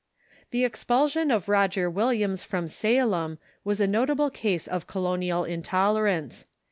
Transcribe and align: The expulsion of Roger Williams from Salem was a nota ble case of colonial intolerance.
The 0.49 0.65
expulsion 0.65 1.29
of 1.29 1.47
Roger 1.47 1.87
Williams 1.87 2.41
from 2.41 2.67
Salem 2.67 3.37
was 3.63 3.79
a 3.79 3.85
nota 3.85 4.15
ble 4.15 4.31
case 4.31 4.67
of 4.67 4.87
colonial 4.87 5.43
intolerance. 5.43 6.47